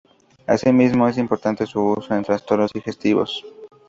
Asimismo, 0.47 1.07
es 1.07 1.19
importante 1.19 1.67
su 1.67 1.79
uso 1.79 2.15
en 2.15 2.23
trastornos 2.23 2.71
digestivos. 2.73 3.45